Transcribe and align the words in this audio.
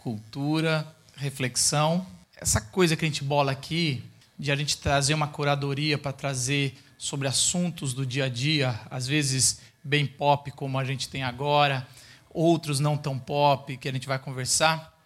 cultura, 0.00 0.86
reflexão. 1.14 2.06
Essa 2.34 2.60
coisa 2.60 2.96
que 2.96 3.04
a 3.04 3.08
gente 3.08 3.22
bola 3.22 3.52
aqui, 3.52 4.02
de 4.38 4.50
a 4.50 4.56
gente 4.56 4.78
trazer 4.78 5.12
uma 5.12 5.28
curadoria 5.28 5.98
para 5.98 6.10
trazer 6.10 6.74
sobre 6.96 7.28
assuntos 7.28 7.92
do 7.92 8.06
dia 8.06 8.24
a 8.24 8.28
dia, 8.28 8.80
às 8.90 9.06
vezes 9.06 9.60
bem 9.84 10.06
pop 10.06 10.50
como 10.52 10.78
a 10.78 10.84
gente 10.84 11.06
tem 11.08 11.22
agora, 11.22 11.86
outros 12.30 12.80
não 12.80 12.96
tão 12.96 13.18
pop 13.18 13.76
que 13.76 13.88
a 13.88 13.92
gente 13.92 14.06
vai 14.06 14.18
conversar, 14.18 14.98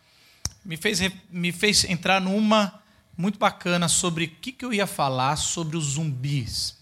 me 0.64 0.76
fez, 0.76 1.00
me 1.28 1.50
fez 1.50 1.84
entrar 1.84 2.20
numa 2.20 2.80
muito 3.16 3.38
bacana 3.38 3.88
sobre 3.88 4.24
o 4.24 4.28
que, 4.28 4.52
que 4.52 4.64
eu 4.64 4.72
ia 4.72 4.86
falar 4.86 5.36
sobre 5.36 5.76
os 5.76 5.84
zumbis. 5.94 6.76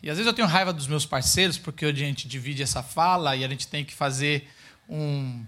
E 0.00 0.08
às 0.08 0.16
vezes 0.16 0.26
eu 0.26 0.34
tenho 0.34 0.46
raiva 0.46 0.72
dos 0.72 0.86
meus 0.86 1.04
parceiros, 1.04 1.58
porque 1.58 1.84
a 1.84 1.92
gente 1.92 2.28
divide 2.28 2.62
essa 2.62 2.82
fala 2.82 3.34
e 3.34 3.44
a 3.44 3.48
gente 3.48 3.66
tem 3.66 3.84
que 3.84 3.92
fazer 3.92 4.48
um, 4.88 5.44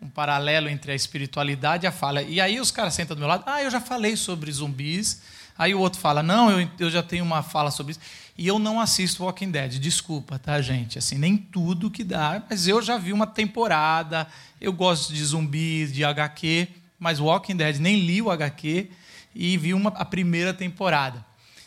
um 0.00 0.08
paralelo 0.08 0.68
entre 0.68 0.92
a 0.92 0.94
espiritualidade 0.94 1.84
e 1.84 1.86
a 1.86 1.92
fala. 1.92 2.22
E 2.22 2.40
aí 2.40 2.58
os 2.58 2.70
caras 2.70 2.94
sentam 2.94 3.14
do 3.14 3.20
meu 3.20 3.28
lado, 3.28 3.44
ah, 3.46 3.62
eu 3.62 3.70
já 3.70 3.80
falei 3.80 4.16
sobre 4.16 4.50
zumbis. 4.50 5.20
Aí 5.58 5.74
o 5.74 5.80
outro 5.80 6.00
fala, 6.00 6.22
não, 6.22 6.50
eu, 6.50 6.68
eu 6.78 6.90
já 6.90 7.02
tenho 7.02 7.22
uma 7.22 7.42
fala 7.42 7.70
sobre 7.70 7.92
isso. 7.92 8.00
E 8.36 8.46
eu 8.46 8.58
não 8.58 8.80
assisto 8.80 9.22
Walking 9.24 9.50
Dead, 9.50 9.78
desculpa, 9.78 10.38
tá, 10.38 10.62
gente? 10.62 10.98
Assim, 10.98 11.18
nem 11.18 11.36
tudo 11.36 11.90
que 11.90 12.02
dá, 12.02 12.42
mas 12.48 12.66
eu 12.66 12.80
já 12.80 12.96
vi 12.96 13.12
uma 13.12 13.26
temporada, 13.26 14.26
eu 14.58 14.72
gosto 14.72 15.12
de 15.12 15.22
zumbis, 15.22 15.92
de 15.92 16.02
HQ, 16.02 16.66
mas 16.98 17.20
Walking 17.20 17.56
Dead, 17.56 17.76
nem 17.76 18.00
li 18.00 18.22
o 18.22 18.30
HQ 18.30 18.88
e 19.34 19.58
vi 19.58 19.74
uma, 19.74 19.90
a 19.90 20.04
primeira 20.06 20.54
temporada. 20.54 21.22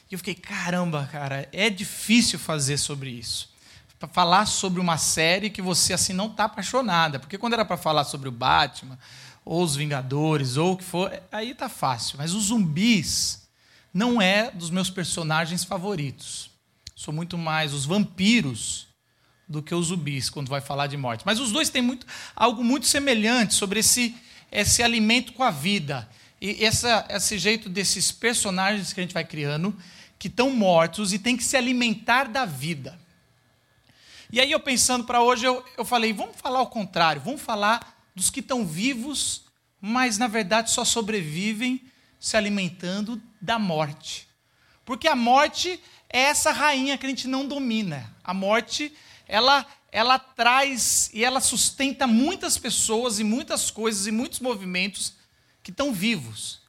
E 0.09 0.15
eu 0.15 0.17
fiquei, 0.17 0.33
caramba, 0.33 1.07
cara, 1.11 1.47
é 1.53 1.69
difícil 1.69 2.39
fazer 2.39 2.77
sobre 2.77 3.11
isso. 3.11 3.52
Para 3.99 4.09
falar 4.09 4.45
sobre 4.45 4.79
uma 4.79 4.97
série 4.97 5.49
que 5.49 5.61
você 5.61 5.93
assim 5.93 6.13
não 6.13 6.27
está 6.27 6.45
apaixonada. 6.45 7.19
Porque 7.19 7.37
quando 7.37 7.53
era 7.53 7.63
para 7.63 7.77
falar 7.77 8.03
sobre 8.03 8.27
o 8.27 8.31
Batman, 8.31 8.99
ou 9.45 9.63
os 9.63 9.75
Vingadores, 9.75 10.57
ou 10.57 10.73
o 10.73 10.77
que 10.77 10.83
for, 10.83 11.11
aí 11.31 11.53
tá 11.53 11.69
fácil. 11.69 12.17
Mas 12.17 12.33
os 12.33 12.45
zumbis 12.45 13.47
não 13.93 14.21
é 14.21 14.51
dos 14.51 14.69
meus 14.69 14.89
personagens 14.89 15.63
favoritos. 15.63 16.49
Sou 16.95 17.13
muito 17.13 17.37
mais 17.37 17.73
os 17.73 17.85
vampiros 17.85 18.87
do 19.47 19.61
que 19.61 19.75
os 19.75 19.87
zumbis 19.87 20.29
quando 20.29 20.49
vai 20.49 20.61
falar 20.61 20.87
de 20.87 20.97
morte. 20.97 21.23
Mas 21.25 21.39
os 21.39 21.51
dois 21.51 21.69
têm 21.69 21.81
muito, 21.81 22.07
algo 22.35 22.63
muito 22.63 22.87
semelhante 22.87 23.53
sobre 23.53 23.79
esse, 23.79 24.15
esse 24.51 24.81
alimento 24.81 25.33
com 25.33 25.43
a 25.43 25.51
vida. 25.51 26.09
E 26.41 26.63
essa, 26.63 27.05
esse 27.09 27.37
jeito 27.37 27.69
desses 27.69 28.11
personagens 28.11 28.93
que 28.93 28.99
a 28.99 29.03
gente 29.03 29.13
vai 29.13 29.23
criando 29.23 29.75
que 30.17 30.27
estão 30.27 30.49
mortos 30.49 31.11
e 31.11 31.19
têm 31.19 31.35
que 31.35 31.43
se 31.43 31.57
alimentar 31.57 32.29
da 32.29 32.45
vida. 32.45 32.97
E 34.33 34.39
aí, 34.39 34.51
eu 34.51 34.59
pensando 34.59 35.03
para 35.03 35.21
hoje, 35.21 35.45
eu, 35.45 35.63
eu 35.77 35.85
falei: 35.85 36.11
vamos 36.11 36.35
falar 36.37 36.57
ao 36.57 36.65
contrário, 36.65 37.21
vamos 37.21 37.39
falar 37.39 38.03
dos 38.15 38.31
que 38.31 38.39
estão 38.39 38.65
vivos, 38.65 39.43
mas 39.79 40.17
na 40.17 40.27
verdade 40.27 40.71
só 40.71 40.83
sobrevivem 40.83 41.79
se 42.19 42.35
alimentando 42.35 43.21
da 43.39 43.59
morte. 43.59 44.27
Porque 44.83 45.07
a 45.07 45.15
morte 45.15 45.79
é 46.09 46.21
essa 46.21 46.51
rainha 46.51 46.97
que 46.97 47.05
a 47.05 47.09
gente 47.09 47.27
não 47.27 47.47
domina. 47.47 48.11
A 48.23 48.33
morte, 48.33 48.91
ela, 49.27 49.67
ela 49.91 50.17
traz 50.17 51.11
e 51.13 51.23
ela 51.23 51.39
sustenta 51.39 52.07
muitas 52.07 52.57
pessoas 52.57 53.19
e 53.19 53.23
muitas 53.23 53.69
coisas 53.69 54.07
e 54.07 54.11
muitos 54.11 54.39
movimentos 54.39 55.13
que 55.61 55.69
estão 55.69 55.93
vivos. 55.93 56.59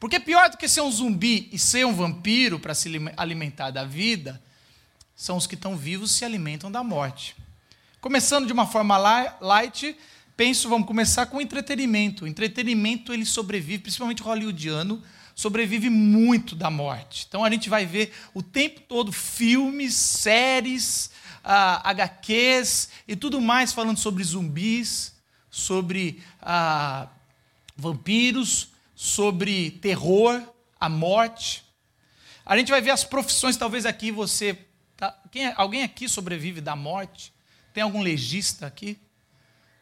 Porque 0.00 0.18
pior 0.18 0.48
do 0.48 0.56
que 0.56 0.66
ser 0.66 0.80
um 0.80 0.90
zumbi 0.90 1.50
e 1.52 1.58
ser 1.58 1.84
um 1.84 1.92
vampiro 1.92 2.58
para 2.58 2.74
se 2.74 2.90
alimentar 3.18 3.70
da 3.70 3.84
vida, 3.84 4.42
são 5.14 5.36
os 5.36 5.46
que 5.46 5.54
estão 5.54 5.76
vivos 5.76 6.12
se 6.12 6.24
alimentam 6.24 6.70
da 6.70 6.82
morte. 6.82 7.36
Começando 8.00 8.46
de 8.46 8.52
uma 8.52 8.66
forma 8.66 8.96
light, 9.40 9.96
penso, 10.36 10.68
vamos 10.68 10.86
começar 10.86 11.26
com 11.26 11.40
entretenimento. 11.40 12.24
O 12.24 12.28
entretenimento 12.28 13.12
ele 13.12 13.24
sobrevive, 13.24 13.82
principalmente 13.82 14.22
hollywoodiano, 14.22 15.02
sobrevive 15.34 15.88
muito 15.88 16.54
da 16.54 16.70
morte. 16.70 17.26
Então 17.28 17.44
a 17.44 17.50
gente 17.50 17.68
vai 17.68 17.86
ver 17.86 18.12
o 18.34 18.42
tempo 18.42 18.80
todo 18.80 19.12
filmes, 19.12 19.94
séries, 19.94 21.10
uh, 21.44 21.80
HQs 21.84 22.88
e 23.06 23.16
tudo 23.16 23.40
mais 23.40 23.72
falando 23.72 23.98
sobre 23.98 24.24
zumbis, 24.24 25.14
sobre 25.50 26.22
uh, 26.42 27.08
vampiros, 27.76 28.68
sobre 28.94 29.70
terror, 29.70 30.42
a 30.78 30.88
morte. 30.88 31.64
A 32.44 32.56
gente 32.56 32.70
vai 32.70 32.80
ver 32.80 32.90
as 32.90 33.04
profissões, 33.04 33.56
talvez 33.56 33.86
aqui 33.86 34.10
você. 34.10 34.58
Tá, 35.02 35.12
quem, 35.32 35.46
é, 35.46 35.54
alguém 35.56 35.82
aqui 35.82 36.08
sobrevive 36.08 36.60
da 36.60 36.76
morte? 36.76 37.32
Tem 37.74 37.82
algum 37.82 38.00
legista 38.00 38.68
aqui? 38.68 38.96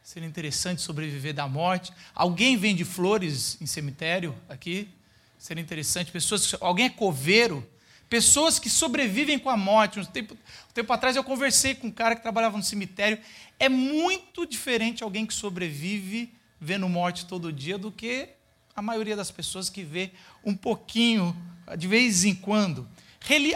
Seria 0.03 0.27
interessante 0.27 0.81
sobreviver 0.81 1.35
da 1.35 1.47
morte. 1.47 1.93
Alguém 2.15 2.57
vende 2.57 2.87
flores 2.87 3.59
em 3.61 3.67
cemitério 3.67 4.35
aqui? 4.49 4.89
Seria 5.37 5.63
interessante. 5.63 6.11
Pessoas, 6.11 6.57
alguém 6.59 6.87
é 6.87 6.89
coveiro? 6.89 7.69
Pessoas 8.09 8.59
que 8.59 8.71
sobrevivem 8.71 9.39
com 9.39 9.51
a 9.51 9.59
morte. 9.59 10.01
Um 10.01 10.07
tempo, 10.07 10.33
um 10.33 10.73
tempo 10.73 10.91
atrás 10.91 11.15
eu 11.17 11.23
conversei 11.23 11.75
com 11.75 11.89
um 11.89 11.93
cara 11.93 12.17
que 12.17 12.23
trabalhava 12.23 12.57
no 12.57 12.65
cemitério. 12.65 13.19
É 13.59 13.69
muito 13.69 14.47
diferente 14.47 15.05
alguém 15.05 15.27
que 15.27 15.35
sobrevive 15.35 16.33
vendo 16.59 16.89
morte 16.89 17.27
todo 17.27 17.53
dia 17.53 17.77
do 17.77 17.93
que 17.93 18.31
a 18.75 18.81
maioria 18.81 19.17
das 19.17 19.31
pessoas 19.31 19.69
que 19.69 19.83
vê 19.83 20.13
um 20.43 20.57
pouquinho, 20.57 21.37
de 21.77 21.87
vez 21.87 22.25
em 22.25 22.35
quando. 22.35 22.89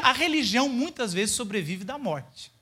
A 0.03 0.13
religião 0.13 0.69
muitas 0.69 1.13
vezes 1.13 1.35
sobrevive 1.35 1.85
da 1.85 1.99
morte. 1.99 2.53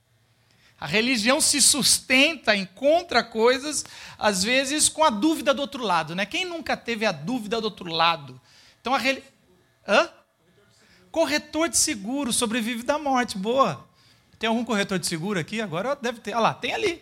A 0.83 0.87
religião 0.87 1.41
se 1.41 1.63
sustenta, 1.63 2.57
encontra 2.57 3.23
coisas, 3.23 3.85
às 4.19 4.43
vezes 4.43 4.89
com 4.89 5.05
a 5.05 5.11
dúvida 5.11 5.55
do 5.55 5.63
outro 5.63 5.83
lado. 5.83 6.15
Né? 6.15 6.27
Quem 6.27 6.45
nunca 6.45 6.77
teve 6.77 7.07
a 7.07 7.13
dúvida 7.13 7.61
do 7.61 7.65
outro 7.65 7.89
lado? 7.89 8.41
Então 8.81 8.93
a 8.93 8.99
religião. 8.99 9.31
Hã? 9.87 10.11
Corretor 11.11 11.69
de 11.69 11.77
seguro 11.77 12.33
sobrevive 12.33 12.83
da 12.83 12.99
morte. 12.99 13.39
Boa. 13.39 13.87
Tem 14.39 14.49
algum 14.49 14.65
corretor 14.65 14.99
de 14.99 15.07
seguro 15.07 15.39
aqui? 15.39 15.61
Agora 15.61 15.95
deve 15.95 16.19
ter. 16.19 16.33
Olha 16.33 16.41
lá, 16.41 16.55
tem 16.55 16.73
ali. 16.75 17.01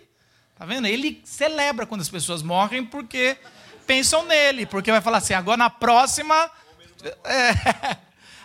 Tá 0.57 0.67
vendo? 0.67 0.87
Ele 0.87 1.23
celebra 1.25 1.87
quando 1.87 2.03
as 2.03 2.09
pessoas 2.11 2.43
morrem 2.43 2.85
porque 2.85 3.39
pensam 3.87 4.27
nele, 4.27 4.67
porque 4.67 4.93
vai 4.93 5.01
falar 5.01 5.19
assim, 5.19 5.33
agora 5.33 5.57
na 5.57 5.71
próxima. 5.71 6.51
É, 7.25 7.97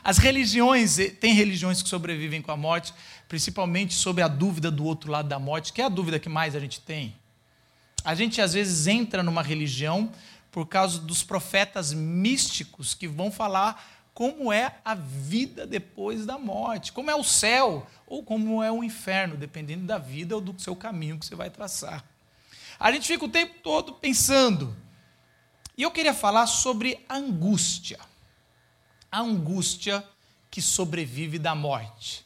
as 0.05 0.19
religiões, 0.19 0.97
tem 1.19 1.33
religiões 1.33 1.81
que 1.81 1.89
sobrevivem 1.89 2.39
com 2.39 2.51
a 2.51 2.55
morte, 2.55 2.93
principalmente 3.27 3.95
sobre 3.95 4.21
a 4.21 4.27
dúvida 4.27 4.69
do 4.69 4.85
outro 4.85 5.11
lado 5.11 5.27
da 5.27 5.39
morte, 5.39 5.73
que 5.73 5.81
é 5.81 5.85
a 5.85 5.89
dúvida 5.89 6.19
que 6.19 6.29
mais 6.29 6.55
a 6.55 6.59
gente 6.59 6.79
tem. 6.79 7.15
A 8.03 8.13
gente 8.13 8.39
às 8.39 8.53
vezes 8.53 8.85
entra 8.85 9.23
numa 9.23 9.41
religião 9.41 10.11
por 10.51 10.67
causa 10.67 10.99
dos 10.99 11.23
profetas 11.23 11.91
místicos 11.91 12.93
que 12.93 13.07
vão 13.07 13.31
falar 13.31 13.83
como 14.13 14.53
é 14.53 14.75
a 14.85 14.93
vida 14.93 15.65
depois 15.65 16.23
da 16.23 16.37
morte, 16.37 16.91
como 16.91 17.09
é 17.09 17.15
o 17.15 17.23
céu 17.23 17.87
ou 18.05 18.21
como 18.21 18.61
é 18.61 18.71
o 18.71 18.83
inferno, 18.83 19.35
dependendo 19.35 19.87
da 19.87 19.97
vida 19.97 20.35
ou 20.35 20.39
do 20.39 20.61
seu 20.61 20.75
caminho 20.75 21.17
que 21.17 21.25
você 21.25 21.33
vai 21.33 21.49
traçar. 21.49 22.05
A 22.79 22.91
gente 22.91 23.07
fica 23.07 23.25
o 23.25 23.29
tempo 23.29 23.55
todo 23.63 23.93
pensando, 23.93 24.77
e 25.75 25.81
eu 25.81 25.89
queria 25.89 26.13
falar 26.13 26.45
sobre 26.45 27.03
angústia. 27.09 27.99
A 29.15 29.21
angústia 29.21 30.03
que 30.51 30.61
sobrevive 30.61 31.39
da 31.39 31.55
morte. 31.55 32.25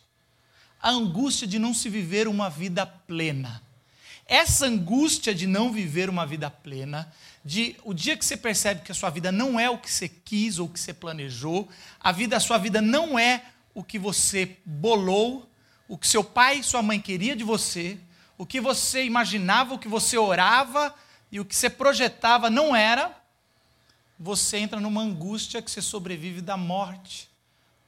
A 0.81 0.89
angústia 0.89 1.45
de 1.45 1.59
não 1.59 1.71
se 1.71 1.87
viver 1.87 2.27
uma 2.27 2.49
vida 2.49 2.83
plena. 2.83 3.61
Essa 4.25 4.65
angústia 4.65 5.35
de 5.35 5.45
não 5.45 5.71
viver 5.71 6.09
uma 6.09 6.25
vida 6.25 6.49
plena, 6.49 7.13
de 7.45 7.75
o 7.83 7.93
dia 7.93 8.17
que 8.17 8.25
você 8.25 8.35
percebe 8.35 8.81
que 8.81 8.91
a 8.91 8.95
sua 8.95 9.11
vida 9.11 9.31
não 9.31 9.59
é 9.59 9.69
o 9.69 9.77
que 9.77 9.91
você 9.91 10.09
quis 10.09 10.57
ou 10.57 10.65
o 10.65 10.69
que 10.69 10.79
você 10.79 10.91
planejou, 10.91 11.69
a 11.99 12.11
vida, 12.11 12.37
a 12.37 12.39
sua 12.39 12.57
vida 12.57 12.81
não 12.81 13.19
é 13.19 13.43
o 13.75 13.83
que 13.83 13.99
você 13.99 14.57
bolou, 14.65 15.47
o 15.87 15.95
que 15.95 16.07
seu 16.07 16.23
pai 16.23 16.57
e 16.57 16.63
sua 16.63 16.81
mãe 16.81 16.99
queria 16.99 17.35
de 17.35 17.43
você, 17.43 17.99
o 18.35 18.47
que 18.47 18.59
você 18.59 19.03
imaginava, 19.03 19.75
o 19.75 19.79
que 19.79 19.87
você 19.87 20.17
orava 20.17 20.91
e 21.31 21.39
o 21.39 21.45
que 21.45 21.55
você 21.55 21.69
projetava 21.69 22.49
não 22.49 22.75
era, 22.75 23.15
você 24.19 24.57
entra 24.57 24.81
numa 24.81 25.01
angústia 25.01 25.61
que 25.61 25.71
você 25.71 25.81
sobrevive 25.81 26.41
da 26.41 26.57
morte, 26.57 27.29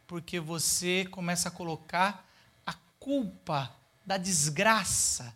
porque 0.08 0.40
você 0.40 1.06
começa 1.12 1.50
a 1.50 1.52
colocar 1.52 2.26
a 2.66 2.74
culpa 3.00 3.76
da 4.06 4.18
desgraça 4.18 5.36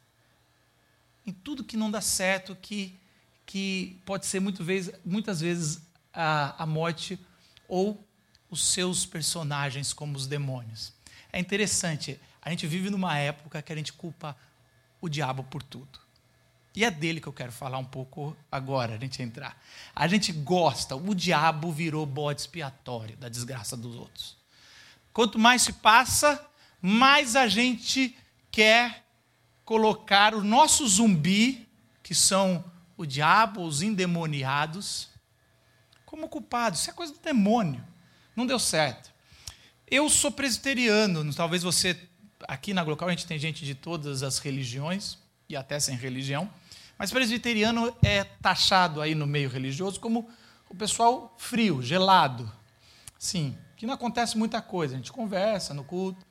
em 1.26 1.34
tudo 1.34 1.64
que 1.64 1.76
não 1.76 1.92
dá 1.92 2.00
certo, 2.00 2.56
que, 2.56 2.98
que 3.46 4.00
pode 4.06 4.26
ser 4.26 4.40
muito 4.40 4.64
vezes, 4.64 4.94
muitas 5.04 5.42
vezes 5.42 5.82
a, 6.14 6.64
a 6.64 6.66
morte 6.66 7.20
ou 7.68 8.02
os 8.50 8.64
seus 8.64 9.06
personagens 9.06 9.92
como 9.92 10.16
os 10.16 10.28
demônios. 10.28 10.94
É 11.34 11.40
interessante, 11.40 12.20
a 12.42 12.50
gente 12.50 12.66
vive 12.68 12.90
numa 12.90 13.18
época 13.18 13.62
que 13.62 13.74
a 13.74 13.76
gente 13.76 13.92
culpa 13.92 14.38
o 15.02 15.10
diabo 15.10 15.44
por 15.44 15.62
tudo. 15.62 16.05
E 16.76 16.84
é 16.84 16.92
dele 16.92 17.22
que 17.22 17.28
eu 17.28 17.34
quero 17.34 17.52
falar 17.52 17.78
um 17.78 17.86
pouco 17.86 18.36
agora, 18.52 18.96
a 18.96 18.98
gente 18.98 19.22
entrar. 19.22 19.58
A 19.96 20.08
gente 20.08 20.34
gosta, 20.34 20.96
o 20.96 21.16
diabo 21.16 21.72
virou 21.72 22.06
bode 22.06 22.42
expiatório 22.42 23.16
da 23.16 23.30
desgraça 23.30 23.78
dos 23.78 23.96
outros. 23.96 24.36
Quanto 25.14 25.40
mais 25.40 25.62
se 25.62 25.72
passa, 25.72 26.46
mais 26.82 27.36
a 27.38 27.48
gente 27.48 28.18
quer 28.52 29.06
colocar 29.64 30.36
o 30.36 30.44
nosso 30.44 30.86
zumbi, 30.86 31.66
que 32.04 32.14
são 32.14 32.64
o 32.98 33.06
diabo, 33.06 33.64
os 33.64 33.82
endemoniados, 33.82 35.08
como 36.06 36.28
culpados. 36.28 36.82
Isso 36.82 36.90
é 36.90 36.94
coisa 36.94 37.14
do 37.14 37.20
demônio. 37.20 37.84
Não 38.36 38.46
deu 38.46 38.60
certo. 38.60 39.12
Eu 39.88 40.10
sou 40.10 40.32
presbiteriano, 40.32 41.34
talvez 41.34 41.64
você. 41.64 41.98
Aqui 42.48 42.74
na 42.74 42.84
Glocal 42.84 43.08
a 43.08 43.12
gente 43.12 43.26
tem 43.26 43.40
gente 43.40 43.64
de 43.64 43.74
todas 43.74 44.22
as 44.22 44.40
religiões, 44.40 45.18
e 45.48 45.56
até 45.56 45.80
sem 45.80 45.96
religião. 45.96 46.52
Mas 46.98 47.12
presbiteriano 47.12 47.96
é 48.02 48.24
taxado 48.24 49.02
aí 49.02 49.14
no 49.14 49.28
meio 49.28 49.50
religioso 49.50 50.00
como 50.00 50.30
o 50.70 50.76
pessoal 50.76 51.34
frio, 51.38 51.82
gelado. 51.82 52.52
Sim, 53.18 53.58
que 53.76 53.86
não 53.86 53.94
acontece 53.94 54.38
muita 54.38 54.62
coisa. 54.62 54.94
A 54.94 54.98
gente 54.98 55.12
conversa 55.12 55.74
no 55.74 55.84
culto. 55.84 56.26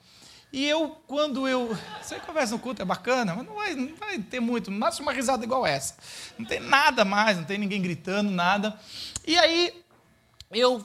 E 0.52 0.64
eu, 0.64 0.90
quando 1.06 1.48
eu. 1.48 1.76
Você 2.00 2.20
conversa 2.20 2.54
no 2.54 2.60
culto, 2.60 2.80
é 2.80 2.84
bacana, 2.84 3.34
mas 3.34 3.44
não 3.44 3.54
vai, 3.54 3.74
não 3.74 3.94
vai 3.96 4.18
ter 4.18 4.40
muito, 4.40 4.70
no 4.70 4.78
máximo 4.78 5.06
uma 5.06 5.12
risada 5.12 5.44
igual 5.44 5.66
essa. 5.66 5.96
Não 6.38 6.46
tem 6.46 6.60
nada 6.60 7.04
mais, 7.04 7.36
não 7.36 7.44
tem 7.44 7.58
ninguém 7.58 7.82
gritando, 7.82 8.30
nada. 8.30 8.78
E 9.26 9.36
aí, 9.36 9.84
eu 10.52 10.84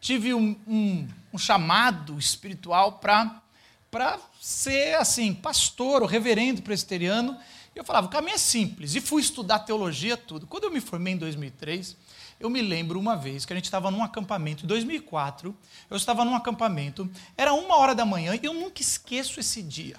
tive 0.00 0.32
um, 0.32 0.56
um, 0.66 1.08
um 1.32 1.38
chamado 1.38 2.16
espiritual 2.18 3.00
para 3.00 4.18
ser, 4.40 4.94
assim, 4.94 5.34
pastor 5.34 6.02
ou 6.02 6.08
reverendo 6.08 6.62
presbiteriano. 6.62 7.36
E 7.74 7.78
eu 7.78 7.84
falava, 7.84 8.06
o 8.06 8.10
caminho 8.10 8.34
é 8.34 8.38
simples. 8.38 8.94
E 8.94 9.00
fui 9.00 9.22
estudar 9.22 9.60
teologia, 9.60 10.16
tudo. 10.16 10.46
Quando 10.46 10.64
eu 10.64 10.70
me 10.70 10.80
formei 10.80 11.14
em 11.14 11.16
2003, 11.16 11.96
eu 12.40 12.48
me 12.48 12.62
lembro 12.62 12.98
uma 12.98 13.16
vez 13.16 13.44
que 13.44 13.52
a 13.52 13.56
gente 13.56 13.64
estava 13.64 13.90
num 13.90 14.02
acampamento, 14.02 14.64
em 14.64 14.68
2004, 14.68 15.56
eu 15.90 15.96
estava 15.96 16.24
num 16.24 16.34
acampamento, 16.34 17.10
era 17.36 17.52
uma 17.52 17.76
hora 17.76 17.94
da 17.94 18.04
manhã, 18.04 18.34
e 18.34 18.44
eu 18.44 18.54
nunca 18.54 18.80
esqueço 18.80 19.40
esse 19.40 19.62
dia. 19.62 19.96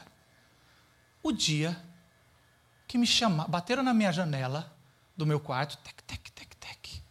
O 1.21 1.31
dia 1.31 1.77
que 2.88 2.98
me 2.98 3.06
chamaram, 3.06 3.50
bateram 3.50 3.83
na 3.83 3.94
minha 3.94 4.12
janela 4.12 4.74
do 5.16 5.25
meu 5.25 5.39
quarto, 5.39 5.77
tec, 5.77 6.01
tec, 6.04 6.31
tec, 6.31 6.56
tec. 6.56 7.04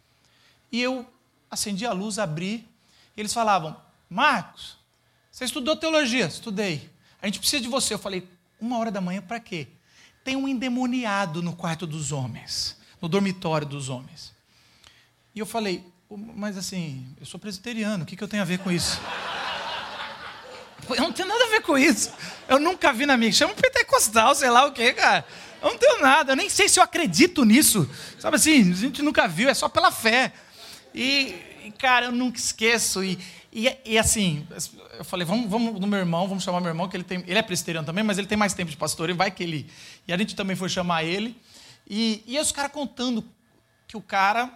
E 0.71 0.81
eu 0.81 1.07
acendi 1.49 1.85
a 1.85 1.93
luz, 1.93 2.17
abri, 2.17 2.67
e 3.15 3.21
eles 3.21 3.33
falavam: 3.33 3.79
Marcos, 4.09 4.77
você 5.31 5.45
estudou 5.45 5.75
teologia? 5.75 6.25
Estudei. 6.25 6.89
A 7.21 7.27
gente 7.27 7.39
precisa 7.39 7.61
de 7.61 7.69
você. 7.69 7.93
Eu 7.93 7.99
falei: 7.99 8.27
uma 8.59 8.77
hora 8.77 8.91
da 8.91 8.99
manhã 8.99 9.21
para 9.21 9.39
quê? 9.39 9.67
Tem 10.23 10.35
um 10.35 10.47
endemoniado 10.47 11.41
no 11.41 11.55
quarto 11.55 11.87
dos 11.87 12.11
homens, 12.11 12.77
no 13.01 13.07
dormitório 13.07 13.67
dos 13.67 13.89
homens. 13.89 14.33
E 15.33 15.39
eu 15.39 15.45
falei, 15.45 15.83
mas 16.09 16.57
assim, 16.57 17.07
eu 17.19 17.25
sou 17.25 17.39
presbiteriano, 17.39 18.03
o 18.03 18.05
que, 18.05 18.15
que 18.15 18.23
eu 18.23 18.27
tenho 18.27 18.41
a 18.41 18.45
ver 18.45 18.59
com 18.59 18.71
isso? 18.71 18.99
Eu 20.89 21.03
não 21.03 21.11
tenho 21.11 21.27
nada 21.27 21.43
a 21.43 21.49
ver 21.49 21.61
com 21.61 21.77
isso. 21.77 22.11
Eu 22.47 22.59
nunca 22.59 22.91
vi 22.91 23.05
na 23.05 23.15
minha. 23.15 23.31
Chama 23.31 23.53
um 23.53 23.55
pentecostal, 23.55 24.33
sei 24.33 24.49
lá 24.49 24.65
o 24.65 24.71
quê, 24.71 24.91
cara. 24.93 25.23
Eu 25.61 25.69
não 25.69 25.77
tenho 25.77 26.01
nada. 26.01 26.31
Eu 26.31 26.35
nem 26.35 26.49
sei 26.49 26.67
se 26.67 26.79
eu 26.79 26.83
acredito 26.83 27.45
nisso. 27.45 27.87
Sabe 28.17 28.37
assim, 28.37 28.71
a 28.71 28.75
gente 28.75 29.01
nunca 29.03 29.27
viu, 29.27 29.49
é 29.49 29.53
só 29.53 29.69
pela 29.69 29.91
fé. 29.91 30.33
E, 30.95 31.35
cara, 31.77 32.07
eu 32.07 32.11
nunca 32.11 32.39
esqueço. 32.39 33.03
E, 33.03 33.19
e, 33.51 33.75
e, 33.83 33.97
assim, 33.97 34.47
eu 34.97 35.03
falei, 35.03 35.25
vamos, 35.25 35.49
vamos 35.49 35.79
no 35.79 35.87
meu 35.87 35.97
irmão, 35.97 36.27
vamos 36.27 36.43
chamar 36.43 36.59
meu 36.61 36.69
irmão, 36.69 36.87
que 36.87 36.95
ele, 36.95 37.03
tem, 37.03 37.23
ele 37.25 37.37
é 37.37 37.41
presbiteriano 37.41 37.85
também, 37.85 38.03
mas 38.03 38.19
ele 38.19 38.27
tem 38.27 38.37
mais 38.37 38.53
tempo 38.53 38.69
de 38.69 38.77
pastor, 38.77 39.09
e 39.09 39.13
vai 39.13 39.31
que 39.31 39.41
ele. 39.41 39.69
E 40.07 40.13
a 40.13 40.17
gente 40.17 40.35
também 40.35 40.55
foi 40.55 40.69
chamar 40.69 41.03
ele. 41.03 41.35
E, 41.89 42.23
e 42.27 42.37
os 42.37 42.51
caras 42.51 42.71
contando 42.71 43.25
que 43.87 43.97
o 43.97 44.01
cara 44.01 44.55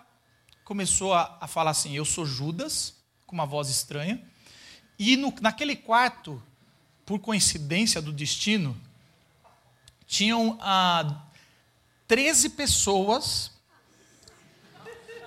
começou 0.64 1.14
a, 1.14 1.38
a 1.42 1.48
falar 1.48 1.72
assim: 1.72 1.96
Eu 1.96 2.06
sou 2.06 2.24
Judas, 2.24 2.96
com 3.26 3.34
uma 3.34 3.48
voz 3.48 3.68
estranha. 3.70 4.22
E 5.00 5.18
no, 5.18 5.34
naquele 5.42 5.76
quarto, 5.76 6.42
por 7.04 7.18
coincidência 7.18 8.00
do 8.00 8.14
destino, 8.14 8.80
tinham 10.06 10.56
ah, 10.62 11.24
13 12.08 12.50
pessoas. 12.50 13.52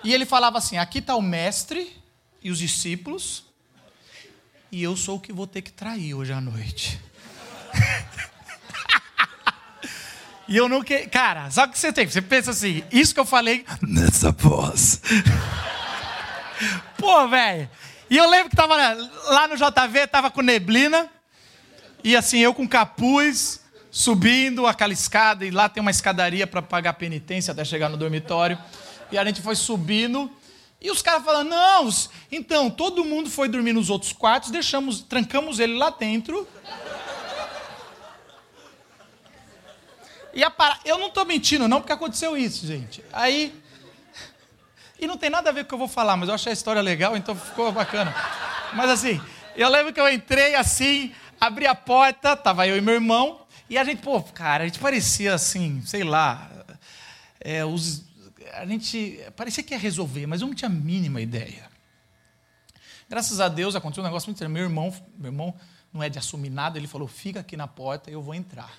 E 0.05 0.15
ele 0.15 0.25
falava 0.25 0.59
assim: 0.59 0.77
Aqui 0.77 1.01
está 1.01 1.17
o 1.17 1.23
mestre 1.23 2.01
e 2.41 2.49
os 2.49 2.59
discípulos, 2.59 3.46
e 4.77 4.83
eu 4.83 4.95
sou 4.95 5.17
o 5.17 5.21
que 5.21 5.33
vou 5.33 5.47
ter 5.47 5.63
que 5.63 5.73
trair 5.73 6.13
hoje 6.13 6.35
à 6.35 6.41
noite. 6.41 7.01
E 10.49 10.57
eu 10.57 10.69
nunca. 10.69 11.05
Cara, 11.09 11.51
sabe 11.51 11.71
o 11.71 11.73
que 11.73 11.79
você 11.81 11.93
tem? 11.93 12.07
Você 12.07 12.23
pensa 12.23 12.53
assim, 12.53 12.85
isso 12.93 13.13
que 13.13 13.19
eu 13.19 13.25
falei 13.25 13.67
nessa 13.83 14.31
voz. 14.31 15.03
Pô, 16.97 17.27
velho. 17.27 17.69
E 18.09 18.17
eu 18.17 18.31
lembro 18.31 18.51
que 18.51 18.55
tava 18.55 18.77
lá 18.77 19.49
no 19.49 19.57
JV, 19.57 20.07
tava 20.07 20.31
com 20.31 20.43
neblina. 20.43 21.11
E 22.05 22.15
assim, 22.15 22.39
eu 22.39 22.55
com 22.55 22.69
capuz, 22.69 23.61
subindo 23.91 24.69
aquela 24.69 24.93
escada. 24.93 25.45
E 25.45 25.51
lá 25.51 25.69
tem 25.69 25.81
uma 25.81 25.91
escadaria 25.91 26.47
para 26.47 26.63
pagar 26.63 26.93
penitência 26.93 27.51
até 27.51 27.65
chegar 27.65 27.89
no 27.89 27.97
dormitório. 27.97 28.57
E 29.11 29.19
a 29.19 29.25
gente 29.25 29.43
foi 29.43 29.57
subindo. 29.57 30.31
E 30.81 30.91
os 30.91 31.03
caras 31.03 31.25
falando, 31.25 31.49
não, 31.49 31.89
então, 32.31 32.71
todo 32.71 33.05
mundo 33.05 33.31
foi 33.31 33.49
dormir 33.49 33.73
nos 33.73 33.89
outros 33.91 34.13
quartos, 34.13 34.51
deixamos, 34.51 35.01
trancamos 35.01 35.59
ele 35.59 35.75
lá 35.75 35.91
dentro. 35.91 36.47
E 40.35 40.45
a 40.45 40.51
par... 40.51 40.81
Eu 40.85 40.99
não 40.99 41.09
estou 41.09 41.25
mentindo, 41.25 41.67
não, 41.67 41.81
porque 41.81 41.93
aconteceu 41.93 42.37
isso, 42.37 42.67
gente. 42.67 43.03
Aí. 43.11 43.59
E 45.01 45.07
não 45.07 45.17
tem 45.17 45.31
nada 45.31 45.49
a 45.49 45.53
ver 45.53 45.61
com 45.61 45.65
o 45.65 45.69
que 45.69 45.75
eu 45.75 45.79
vou 45.79 45.89
falar, 45.89 46.17
mas 46.17 46.29
eu 46.29 46.35
achei 46.35 46.51
a 46.51 46.53
história 46.53 46.83
legal, 46.83 47.17
então 47.17 47.35
ficou 47.35 47.73
bacana. 47.73 48.15
Mas 48.75 48.91
assim, 48.91 49.21
eu 49.57 49.69
lembro 49.71 49.93
que 49.93 50.01
eu 50.01 50.11
entrei 50.13 50.55
assim, 50.55 51.13
abri 51.41 51.67
a 51.67 51.75
porta, 51.75 52.37
tava 52.37 52.67
eu 52.67 52.77
e 52.77 52.81
meu 52.83 52.95
irmão, 52.95 53.41
e 53.69 53.79
a 53.79 53.85
gente, 53.85 54.03
pô, 54.03 54.23
cara, 54.23 54.65
a 54.65 54.67
gente 54.67 54.79
parecia 54.79 55.35
assim, 55.35 55.83
sei 55.87 56.05
lá. 56.05 56.51
É, 57.41 57.65
os... 57.65 58.05
A 58.57 58.67
gente 58.67 59.21
parecia 59.37 59.63
que 59.63 59.75
ia 59.75 59.79
resolver, 59.79 60.27
mas 60.27 60.41
eu 60.41 60.47
não 60.49 60.55
tinha 60.55 60.69
a 60.69 60.73
mínima 60.73 61.21
ideia. 61.21 61.71
Graças 63.09 63.41
a 63.41 63.49
Deus 63.49 63.77
aconteceu 63.77 64.03
um 64.03 64.07
negócio 64.07 64.29
muito 64.29 64.39
sério. 64.39 64.53
Meu 64.53 64.65
irmão, 64.65 64.95
meu 65.17 65.31
irmão 65.31 65.55
não 65.93 66.03
é 66.03 66.09
de 66.09 66.19
assumir 66.19 66.51
nada, 66.51 66.79
ele 66.79 66.89
falou: 66.89 67.07
fica 67.07 67.41
aqui 67.41 67.57
na 67.57 67.67
porta, 67.69 68.11
eu 68.11 68.21
vou 68.21 68.35
entrar. 68.35 68.73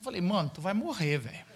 Falei, 0.00 0.20
mano, 0.20 0.50
tu 0.50 0.60
vai 0.60 0.74
morrer, 0.74 1.18
velho. 1.18 1.46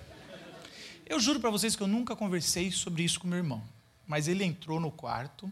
Eu 1.06 1.18
juro 1.20 1.40
para 1.40 1.50
vocês 1.50 1.74
que 1.74 1.82
eu 1.82 1.86
nunca 1.86 2.16
conversei 2.16 2.70
sobre 2.70 3.02
isso 3.02 3.20
com 3.20 3.26
meu 3.26 3.38
irmão. 3.38 3.62
Mas 4.06 4.28
ele 4.28 4.44
entrou 4.44 4.80
no 4.80 4.90
quarto, 4.90 5.50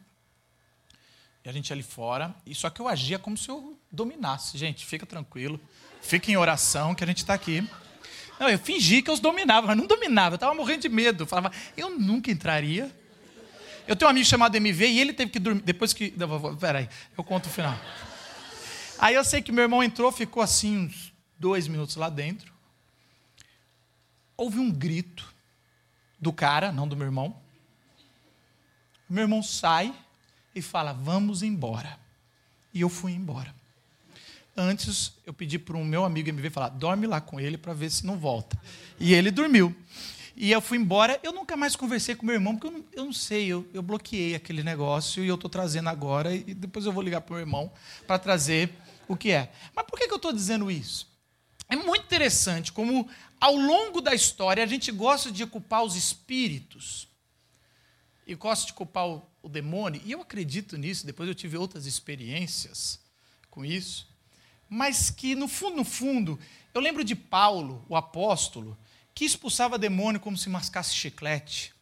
e 1.45 1.49
a 1.49 1.53
gente 1.53 1.73
ali 1.73 1.83
fora, 1.83 2.35
e 2.47 2.55
só 2.55 2.71
que 2.71 2.81
eu 2.81 2.89
agia 2.89 3.19
como 3.19 3.37
se 3.37 3.49
eu 3.49 3.79
dominasse. 3.91 4.57
Gente, 4.57 4.87
fica 4.87 5.05
tranquilo, 5.05 5.61
fica 6.01 6.31
em 6.31 6.37
oração 6.37 6.95
que 6.95 7.05
a 7.05 7.07
gente 7.07 7.19
está 7.19 7.35
aqui. 7.35 7.69
Não, 8.39 8.49
eu 8.49 8.59
fingi 8.59 9.03
que 9.03 9.11
eu 9.11 9.15
os 9.15 9.21
dominava, 9.21 9.67
mas 9.67 9.77
não 9.77 9.87
dominava, 9.87 10.35
eu 10.35 10.37
estava 10.37 10.55
morrendo 10.55 10.83
de 10.83 10.89
medo. 10.89 11.23
Eu 11.23 11.27
falava, 11.27 11.53
eu 11.77 11.99
nunca 11.99 12.31
entraria. 12.31 12.95
Eu 13.87 13.97
tenho 13.97 14.09
um 14.09 14.11
amigo 14.11 14.27
chamado 14.27 14.55
MV 14.55 14.87
e 14.87 15.01
ele 15.01 15.13
teve 15.13 15.31
que 15.31 15.39
dormir. 15.39 15.63
Depois 15.63 15.93
que. 15.93 16.15
Peraí, 16.61 16.89
eu 17.17 17.25
conto 17.25 17.47
o 17.47 17.51
final. 17.51 17.79
Aí 18.99 19.15
eu 19.15 19.25
sei 19.25 19.41
que 19.41 19.51
meu 19.51 19.63
irmão 19.63 19.83
entrou, 19.83 20.13
ficou 20.13 20.43
assim 20.43 20.77
uns 20.77 21.13
dois 21.39 21.67
minutos 21.69 21.97
lá 21.97 22.11
dentro 22.11 22.59
houve 24.39 24.61
um 24.61 24.71
grito 24.71 25.35
do 26.19 26.33
cara, 26.33 26.71
não 26.71 26.87
do 26.87 26.97
meu 26.97 27.07
irmão. 27.07 27.37
Meu 29.11 29.25
irmão 29.25 29.43
sai 29.43 29.93
e 30.55 30.63
fala: 30.63 30.93
Vamos 30.93 31.43
embora. 31.43 31.99
E 32.73 32.81
eu 32.81 32.89
fui 32.89 33.13
embora. 33.13 33.53
Antes, 34.61 35.13
eu 35.25 35.33
pedi 35.33 35.57
para 35.57 35.77
um 35.77 35.85
meu 35.85 36.05
amigo 36.05 36.33
me 36.33 36.43
ver 36.43 36.51
falar: 36.51 36.71
Dorme 36.71 37.07
lá 37.07 37.21
com 37.21 37.39
ele 37.39 37.57
para 37.57 37.73
ver 37.73 37.89
se 37.93 38.05
não 38.05 38.19
volta. 38.19 38.61
E 38.99 39.15
ele 39.15 39.31
dormiu. 39.31 39.73
E 40.37 40.51
eu 40.51 40.61
fui 40.61 40.77
embora. 40.79 41.21
Eu 41.23 41.31
nunca 41.31 41.57
mais 41.57 41.77
conversei 41.77 42.17
com 42.17 42.27
meu 42.27 42.35
irmão, 42.35 42.57
porque 42.57 42.67
eu 42.67 42.73
não, 42.73 42.85
eu 42.93 43.05
não 43.05 43.13
sei, 43.13 43.47
eu, 43.47 43.65
eu 43.73 43.81
bloqueei 43.81 44.35
aquele 44.35 44.65
negócio 44.65 45.25
e 45.25 45.29
eu 45.29 45.37
estou 45.37 45.49
trazendo 45.49 45.89
agora. 45.89 46.35
E 46.35 46.55
depois 46.55 46.85
eu 46.85 46.91
vou 46.91 47.05
ligar 47.05 47.21
para 47.21 47.35
o 47.35 47.37
meu 47.37 47.41
irmão 47.41 47.73
para 48.05 48.19
trazer 48.19 48.73
o 49.07 49.17
que 49.17 49.31
é. 49.31 49.53
Mas 49.77 49.87
por 49.87 49.97
que, 49.97 50.09
que 50.09 50.13
eu 50.13 50.17
estou 50.17 50.33
dizendo 50.33 50.69
isso? 50.69 51.07
É 51.69 51.77
muito 51.77 52.07
interessante 52.07 52.73
como 52.73 53.09
ao 53.41 53.55
longo 53.55 54.01
da 54.01 54.13
história, 54.13 54.65
a 54.65 54.67
gente 54.67 54.91
gosta 54.91 55.31
de 55.31 55.47
culpar 55.47 55.85
os 55.85 55.95
espíritos 55.95 57.07
e 58.27 58.35
gosta 58.35 58.67
de 58.67 58.73
culpar 58.73 59.07
o, 59.07 59.23
o 59.41 59.49
demônio, 59.49 60.03
e 60.05 60.11
eu 60.11 60.21
acredito 60.21 60.77
nisso, 60.77 61.07
depois 61.07 61.29
eu 61.29 61.35
tive 61.35 61.57
outras 61.57 61.87
experiências 61.87 62.99
com 63.49 63.65
isso, 63.65 64.08
mas 64.69 65.11
que 65.11 65.35
no 65.35 65.49
fundo, 65.49 65.77
no 65.77 65.85
fundo, 65.85 66.39
eu 66.75 66.81
lembro 66.81 67.03
de 67.03 67.15
Paulo, 67.15 67.85
o 67.89 67.97
apóstolo, 67.97 68.77
que 69.15 69.25
expulsava 69.25 69.79
demônio 69.79 70.21
como 70.21 70.37
se 70.37 70.49
mascasse 70.49 70.95
chiclete. 70.95 71.75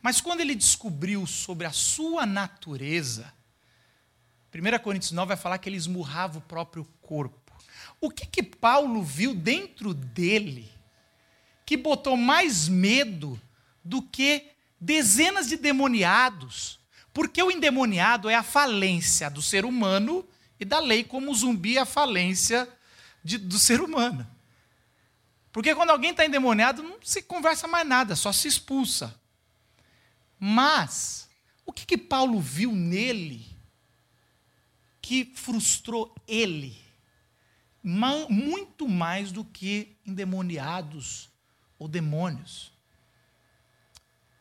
Mas 0.00 0.20
quando 0.20 0.40
ele 0.40 0.54
descobriu 0.54 1.26
sobre 1.26 1.66
a 1.66 1.72
sua 1.72 2.24
natureza, 2.24 3.32
1 4.54 4.78
Coríntios 4.82 5.12
9 5.12 5.28
vai 5.28 5.36
falar 5.36 5.58
que 5.58 5.68
ele 5.68 5.76
esmurrava 5.76 6.38
o 6.38 6.42
próprio 6.42 6.84
corpo. 7.02 7.52
O 8.00 8.10
que 8.10 8.26
que 8.26 8.42
Paulo 8.42 9.02
viu 9.02 9.34
dentro 9.34 9.92
dele 9.92 10.70
que 11.64 11.76
botou 11.76 12.16
mais 12.16 12.68
medo 12.68 13.40
do 13.84 14.00
que 14.00 14.50
dezenas 14.80 15.48
de 15.48 15.56
demoniados? 15.56 16.78
Porque 17.12 17.42
o 17.42 17.50
endemoniado 17.50 18.28
é 18.28 18.34
a 18.34 18.42
falência 18.42 19.28
do 19.28 19.42
ser 19.42 19.64
humano 19.64 20.24
e 20.58 20.64
da 20.64 20.78
lei, 20.78 21.04
como 21.04 21.34
zumbi 21.34 21.78
a 21.78 21.84
falência 21.84 22.68
de, 23.22 23.38
do 23.38 23.58
ser 23.58 23.80
humano. 23.80 24.26
Porque 25.52 25.74
quando 25.74 25.90
alguém 25.90 26.10
está 26.10 26.24
endemoniado, 26.24 26.82
não 26.82 26.98
se 27.02 27.22
conversa 27.22 27.66
mais 27.66 27.86
nada, 27.86 28.14
só 28.14 28.32
se 28.32 28.46
expulsa. 28.46 29.18
Mas, 30.38 31.28
o 31.64 31.72
que, 31.72 31.86
que 31.86 31.96
Paulo 31.96 32.40
viu 32.40 32.72
nele 32.72 33.46
que 35.00 35.32
frustrou 35.34 36.14
ele? 36.28 36.78
Muito 37.82 38.88
mais 38.88 39.32
do 39.32 39.44
que 39.44 39.96
endemoniados 40.04 41.28
ou 41.78 41.88
demônios. 41.88 42.72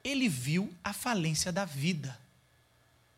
Ele 0.03 0.27
viu 0.27 0.73
a 0.83 0.91
falência 0.91 1.51
da 1.51 1.63
vida. 1.63 2.19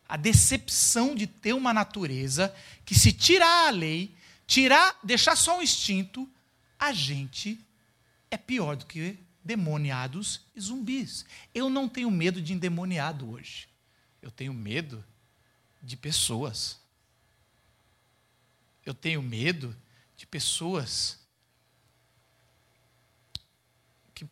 A 0.08 0.16
decepção 0.16 1.14
de 1.14 1.26
ter 1.26 1.52
uma 1.52 1.72
natureza 1.72 2.54
que, 2.84 2.94
se 2.94 3.12
tirar 3.12 3.68
a 3.68 3.70
lei, 3.70 4.14
tirar, 4.46 4.98
deixar 5.02 5.36
só 5.36 5.58
um 5.58 5.62
instinto, 5.62 6.28
a 6.78 6.92
gente 6.92 7.60
é 8.30 8.36
pior 8.36 8.76
do 8.76 8.86
que 8.86 9.18
demoniados 9.44 10.42
e 10.54 10.60
zumbis. 10.60 11.24
Eu 11.54 11.70
não 11.70 11.88
tenho 11.88 12.10
medo 12.10 12.40
de 12.40 12.52
endemoniado 12.52 13.30
hoje. 13.30 13.68
Eu 14.20 14.30
tenho 14.30 14.52
medo 14.52 15.04
de 15.82 15.96
pessoas. 15.96 16.78
Eu 18.84 18.94
tenho 18.94 19.22
medo 19.22 19.76
de 20.16 20.26
pessoas 20.26 21.18
que. 24.14 24.28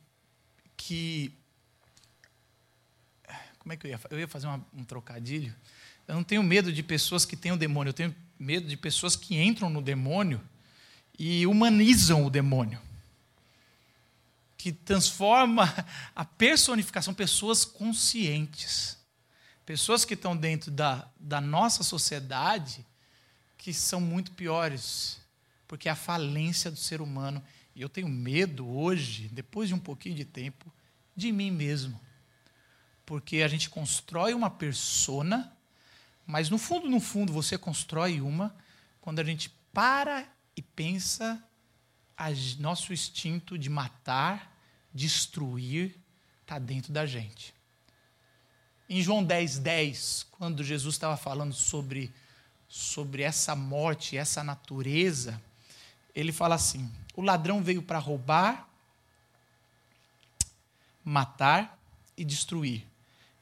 que 0.77 1.33
como 3.67 3.73
é 3.73 3.77
que 3.77 3.85
eu 3.85 3.91
ia 3.91 4.01
Eu 4.11 4.21
ia 4.21 4.29
fazer 4.29 4.47
uma, 4.47 4.65
um 4.73 4.85
trocadilho. 4.85 5.53
Eu 6.07 6.15
não 6.15 6.23
tenho 6.23 6.41
medo 6.41 6.73
de 6.73 6.85
pessoas 6.85 7.25
que 7.25 7.37
têm 7.37 7.51
o 7.51 7.57
demônio, 7.57 7.89
eu 7.89 7.95
tenho 7.95 8.15
medo 8.39 8.69
de 8.69 8.77
pessoas 8.77 9.17
que 9.17 9.37
entram 9.37 9.69
no 9.69 9.83
demônio 9.83 10.41
e 11.19 11.45
humanizam 11.49 12.25
o 12.25 12.31
demônio 12.31 12.81
que 14.57 14.71
transforma 14.73 15.65
a 16.15 16.25
personificação, 16.25 17.13
pessoas 17.13 17.65
conscientes, 17.65 18.97
pessoas 19.65 20.05
que 20.05 20.15
estão 20.15 20.37
dentro 20.37 20.71
da, 20.71 21.09
da 21.19 21.41
nossa 21.41 21.83
sociedade, 21.83 22.87
que 23.59 23.73
são 23.75 24.01
muito 24.01 24.31
piores, 24.33 25.19
porque 25.67 25.89
é 25.89 25.93
a 25.93 25.97
falência 25.97 26.71
do 26.71 26.77
ser 26.77 27.01
humano. 27.01 27.43
E 27.75 27.83
eu 27.83 27.89
tenho 27.89 28.09
medo 28.09 28.67
hoje, 28.69 29.29
depois 29.33 29.69
de 29.69 29.75
um 29.75 29.79
pouquinho 29.79 30.15
de 30.15 30.25
tempo, 30.25 30.73
de 31.17 31.33
mim 31.33 31.51
mesmo. 31.51 32.01
Porque 33.07 33.39
a 33.43 33.49
gente 33.49 33.71
constrói 33.71 34.35
uma 34.35 34.51
persona, 34.51 35.51
mas 36.27 36.51
no 36.51 36.59
fundo, 36.59 36.91
no 36.91 37.01
fundo, 37.01 37.33
você 37.33 37.57
constrói 37.57 38.21
uma 38.21 38.55
quando 39.01 39.21
a 39.21 39.25
gente 39.25 39.49
para 39.73 40.29
e 40.57 40.61
pensa 40.61 41.43
nosso 42.59 42.93
instinto 42.93 43.57
de 43.57 43.71
matar 43.71 44.53
destruir 44.93 45.95
está 46.47 46.59
dentro 46.59 46.93
da 46.93 47.05
gente. 47.05 47.53
Em 48.89 49.03
João 49.03 49.23
10, 49.23 49.59
10, 49.59 50.27
quando 50.31 50.63
Jesus 50.63 50.95
estava 50.95 51.17
falando 51.17 51.53
sobre, 51.53 52.15
sobre 52.69 53.23
essa 53.23 53.57
morte, 53.57 54.17
essa 54.17 54.45
natureza, 54.45 55.43
ele 56.15 56.31
fala 56.33 56.55
assim: 56.55 56.91
o 57.17 57.21
ladrão 57.21 57.63
veio 57.63 57.83
para 57.83 57.99
roubar, 57.99 58.69
matar 61.05 61.77
e 62.17 62.25
destruir. 62.25 62.87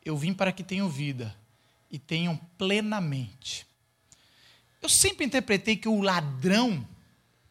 Eu 0.04 0.16
vim 0.16 0.34
para 0.34 0.52
que 0.52 0.62
tenham 0.62 0.88
vida 0.88 1.34
e 1.90 1.98
tenham 1.98 2.36
plenamente. 2.58 3.66
Eu 4.82 4.88
sempre 4.88 5.24
interpretei 5.24 5.76
que 5.76 5.88
o 5.88 6.00
ladrão 6.00 6.86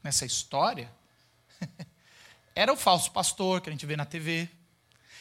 nessa 0.03 0.25
história 0.25 0.91
era 2.53 2.71
o 2.71 2.77
falso 2.77 3.11
pastor 3.11 3.61
que 3.61 3.69
a 3.69 3.71
gente 3.71 3.85
vê 3.85 3.95
na 3.95 4.05
TV. 4.05 4.49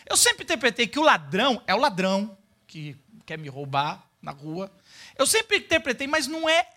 Eu 0.05 0.17
sempre 0.17 0.45
interpretei 0.45 0.87
que 0.87 0.99
o 0.99 1.03
ladrão 1.03 1.63
é 1.67 1.75
o 1.75 1.79
ladrão 1.79 2.37
que 2.67 2.97
quer 3.25 3.39
me 3.39 3.49
roubar 3.49 4.07
na 4.21 4.33
rua. 4.33 4.71
Eu 5.17 5.27
sempre 5.27 5.59
interpretei, 5.59 6.07
mas 6.07 6.27
não 6.27 6.49
é. 6.49 6.69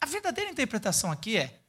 A 0.00 0.06
verdadeira 0.06 0.50
interpretação 0.50 1.12
aqui 1.12 1.36
é: 1.36 1.60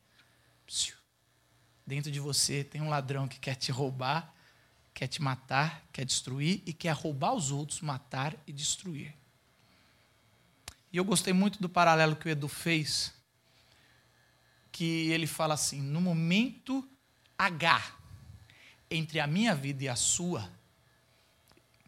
dentro 1.86 2.10
de 2.10 2.20
você 2.20 2.64
tem 2.64 2.82
um 2.82 2.90
ladrão 2.90 3.28
que 3.28 3.40
quer 3.40 3.56
te 3.56 3.72
roubar, 3.72 4.34
quer 4.94 5.08
te 5.08 5.22
matar, 5.22 5.84
quer 5.92 6.06
destruir 6.06 6.62
e 6.66 6.74
quer 6.74 6.94
roubar 6.94 7.34
os 7.34 7.52
outros, 7.52 7.82
matar 7.82 8.36
e 8.46 8.52
destruir. 8.52 9.14
E 10.92 10.98
eu 10.98 11.06
gostei 11.06 11.34
muito 11.34 11.62
do 11.62 11.70
paralelo 11.70 12.16
que 12.16 12.28
o 12.28 12.30
Edu 12.30 12.48
fez, 12.48 13.14
que 14.72 15.10
ele 15.10 15.28
fala 15.28 15.54
assim: 15.54 15.82
no 15.82 16.02
momento 16.02 16.88
H, 17.38 17.96
entre 18.90 19.20
a 19.20 19.28
minha 19.28 19.56
vida 19.56 19.86
e 19.86 19.90
a 19.90 19.96
sua, 19.96 20.52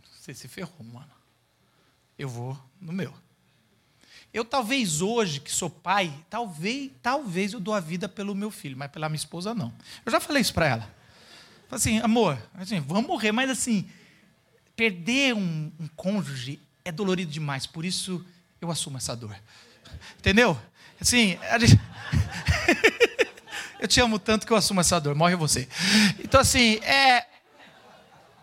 você 0.03 0.33
se 0.33 0.48
ferrou, 0.48 0.83
mano. 0.83 1.12
Eu 2.17 2.29
vou 2.29 2.57
no 2.79 2.93
meu. 2.93 3.13
Eu 4.33 4.45
talvez 4.45 5.01
hoje, 5.01 5.39
que 5.39 5.51
sou 5.51 5.69
pai, 5.69 6.25
talvez, 6.29 6.91
talvez 7.01 7.53
eu 7.53 7.60
dou 7.60 7.74
a 7.74 7.79
vida 7.79 8.10
pelo 8.10 8.33
meu 8.33 8.50
filho, 8.50 8.77
mas 8.77 8.89
pela 8.89 9.07
minha 9.07 9.17
esposa 9.17 9.53
não. 9.53 9.72
Eu 10.05 10.12
já 10.12 10.19
falei 10.19 10.41
isso 10.41 10.53
para 10.53 10.67
ela. 10.67 11.02
Assim, 11.74 12.00
amor, 12.00 12.38
assim, 12.56 12.80
vamos 12.80 13.08
morrer, 13.08 13.32
mas 13.32 13.50
assim, 13.50 13.89
perder 14.75 15.34
um, 15.34 15.72
um 15.80 15.88
cônjuge 15.96 16.60
é 16.86 16.92
dolorido 16.92 17.32
demais, 17.32 17.65
por 17.65 17.86
isso 17.86 18.25
eu 18.62 18.70
assumo 18.72 18.98
essa 18.98 19.15
dor. 19.15 19.36
Entendeu? 20.20 20.60
Assim, 21.00 21.38
gente... 21.60 21.80
Eu 23.84 23.88
te 23.89 24.00
amo 24.00 24.18
tanto 24.18 24.48
que 24.48 24.53
eu 24.53 24.56
assumo 24.56 24.80
essa 24.80 24.98
dor. 24.98 25.13
Morre 25.13 25.36
você. 25.36 25.68
Então, 26.24 26.39
assim, 26.39 26.75
é. 26.86 27.27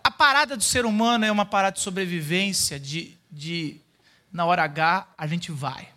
A 0.05 0.11
parada 0.11 0.55
do 0.55 0.63
ser 0.63 0.85
humano 0.85 1.25
é 1.25 1.33
uma 1.33 1.47
parada 1.47 1.77
de 1.77 1.81
sobrevivência, 1.81 2.79
de, 2.79 3.17
de 3.33 3.81
na 4.31 4.45
hora 4.45 4.65
H 4.65 5.09
a 5.17 5.27
gente 5.27 5.51
vai. 5.51 5.89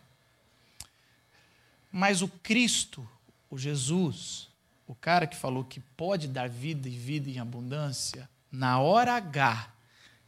Mas 1.92 2.22
o 2.22 2.30
Cristo, 2.30 3.06
o 3.50 3.58
Jesus, 3.58 4.48
o 4.88 4.94
cara 4.96 5.28
que 5.28 5.36
falou 5.36 5.64
que 5.64 5.80
pode 5.80 6.28
dar 6.28 6.50
vida 6.50 6.88
e 6.88 6.98
vida 6.98 7.30
em 7.30 7.40
abundância, 7.40 8.30
na 8.52 8.80
hora 8.80 9.14
H, 9.16 9.74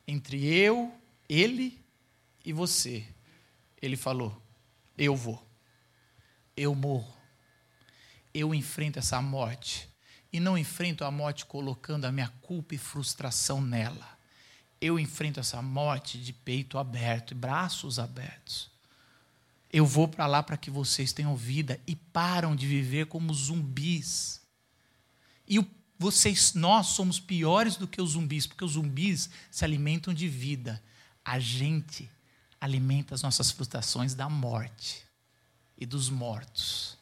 entre 0.08 0.46
eu, 0.46 0.94
ele 1.28 1.84
e 2.44 2.54
você, 2.54 3.06
ele 3.82 3.96
falou: 3.96 4.42
Eu 4.98 5.16
vou, 5.16 5.46
eu 6.56 6.74
morro 6.74 7.16
eu 8.36 8.54
enfrento 8.54 9.00
essa 9.00 9.22
morte. 9.22 9.90
E 10.32 10.40
não 10.42 10.58
enfrento 10.58 11.06
a 11.06 11.10
morte 11.10 11.46
colocando 11.46 12.04
a 12.04 12.12
minha 12.12 12.28
culpa 12.42 12.76
e 12.76 12.78
frustração 12.78 13.62
nela. 13.62 14.06
Eu 14.82 15.00
enfrento 15.00 15.40
essa 15.40 15.62
morte 15.62 16.18
de 16.18 16.34
peito 16.34 16.78
aberto 16.78 17.32
e 17.32 17.36
braços 17.36 17.98
abertos. 17.98 18.70
Eu 19.72 19.86
vou 19.86 20.10
para 20.10 20.28
lá 20.28 20.44
para 20.44 20.58
que 20.58 20.70
vocês 20.70 21.14
tenham 21.14 21.36
vida 21.38 21.80
e 21.88 21.96
param 21.96 22.54
de 22.54 22.68
viver 22.68 23.06
como 23.06 23.34
zumbis. 23.34 24.42
E 25.48 25.66
vocês, 25.98 26.54
nós 26.54 26.88
somos 26.88 27.20
piores 27.20 27.78
do 27.78 27.88
que 27.88 28.02
os 28.02 28.12
zumbis, 28.12 28.46
porque 28.46 28.64
os 28.64 28.74
zumbis 28.74 29.30
se 29.50 29.64
alimentam 29.64 30.14
de 30.14 30.28
vida. 30.28 30.82
A 31.24 31.40
gente 31.40 32.10
alimenta 32.60 33.16
as 33.16 33.22
nossas 33.22 33.52
frustrações 33.52 34.14
da 34.14 34.30
morte 34.30 35.04
e 35.78 35.86
dos 35.86 36.10
mortos. 36.10 36.98